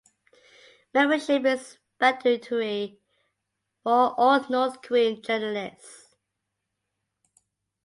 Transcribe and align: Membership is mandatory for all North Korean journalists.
Membership 0.95 1.45
is 1.45 1.77
mandatory 1.99 2.99
for 3.83 4.19
all 4.19 4.43
North 4.49 4.81
Korean 4.81 5.21
journalists. 5.21 6.15